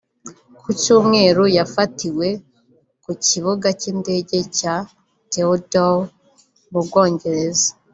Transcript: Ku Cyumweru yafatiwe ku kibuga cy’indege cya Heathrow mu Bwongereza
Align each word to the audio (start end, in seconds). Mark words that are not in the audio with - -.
Ku 0.61 0.69
Cyumweru 0.81 1.43
yafatiwe 1.57 2.27
ku 3.03 3.11
kibuga 3.25 3.67
cy’indege 3.79 4.37
cya 4.57 4.75
Heathrow 5.33 5.97
mu 6.71 6.81
Bwongereza 6.87 7.69